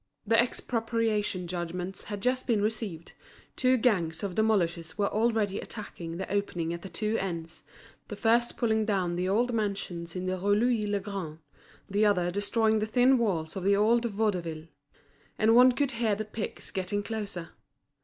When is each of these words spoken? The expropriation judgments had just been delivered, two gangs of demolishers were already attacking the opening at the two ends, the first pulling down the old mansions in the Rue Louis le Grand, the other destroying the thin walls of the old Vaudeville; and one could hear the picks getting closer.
The 0.25 0.39
expropriation 0.41 1.45
judgments 1.45 2.05
had 2.05 2.21
just 2.21 2.47
been 2.47 2.63
delivered, 2.67 3.11
two 3.55 3.77
gangs 3.77 4.23
of 4.23 4.33
demolishers 4.33 4.97
were 4.97 5.09
already 5.13 5.59
attacking 5.59 6.17
the 6.17 6.27
opening 6.33 6.73
at 6.73 6.81
the 6.81 6.89
two 6.89 7.17
ends, 7.19 7.61
the 8.07 8.15
first 8.15 8.57
pulling 8.57 8.83
down 8.83 9.15
the 9.15 9.29
old 9.29 9.53
mansions 9.53 10.15
in 10.15 10.25
the 10.25 10.39
Rue 10.39 10.55
Louis 10.55 10.87
le 10.87 10.99
Grand, 11.01 11.37
the 11.87 12.03
other 12.03 12.31
destroying 12.31 12.79
the 12.79 12.87
thin 12.87 13.19
walls 13.19 13.55
of 13.55 13.63
the 13.63 13.75
old 13.75 14.05
Vaudeville; 14.05 14.65
and 15.37 15.53
one 15.55 15.71
could 15.71 15.91
hear 15.91 16.15
the 16.15 16.25
picks 16.25 16.71
getting 16.71 17.03
closer. 17.03 17.49